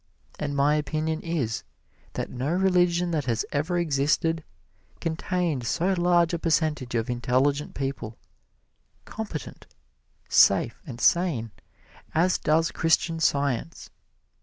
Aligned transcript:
And 0.39 0.55
my 0.55 0.77
opinion 0.77 1.21
is, 1.21 1.61
that 2.13 2.31
no 2.31 2.51
religion 2.51 3.11
that 3.11 3.25
has 3.25 3.45
ever 3.51 3.77
existed 3.77 4.43
contained 4.99 5.67
so 5.67 5.93
large 5.93 6.33
a 6.33 6.39
percentage 6.39 6.95
of 6.95 7.07
intelligent 7.07 7.75
people, 7.75 8.17
competent, 9.05 9.67
safe 10.27 10.81
and 10.87 10.99
sane, 10.99 11.51
as 12.15 12.39
does 12.39 12.71
Christian 12.71 13.19
Science. 13.19 13.91